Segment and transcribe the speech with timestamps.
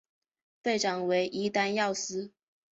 [0.63, 2.31] 队长为伊丹耀司。